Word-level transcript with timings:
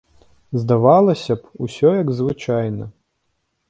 Здавалася 0.61 1.33
б, 1.43 1.55
усё 1.69 1.95
як 2.01 2.07
звычайна. 2.23 2.85